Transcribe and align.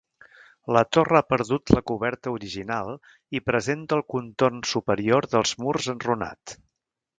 La 0.75 0.81
torre 0.95 1.19
ha 1.19 1.25
perdut 1.33 1.73
la 1.75 1.83
coberta 1.91 2.33
original 2.39 2.89
i 3.39 3.43
presenta 3.51 3.99
el 4.01 4.03
contorn 4.17 4.67
superior 4.73 5.31
dels 5.37 5.55
murs 5.67 5.93
enrunat. 5.97 6.59